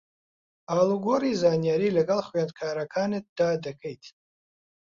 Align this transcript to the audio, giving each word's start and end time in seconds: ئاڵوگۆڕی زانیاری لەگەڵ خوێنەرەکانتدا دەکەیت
ئاڵوگۆڕی 0.69 1.31
زانیاری 1.43 1.95
لەگەڵ 1.97 2.19
خوێنەرەکانتدا 2.27 3.49
دەکەیت 3.65 4.03